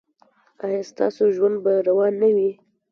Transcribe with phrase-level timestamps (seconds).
[0.63, 2.49] ایا ستاسو ژوند به روان نه وي؟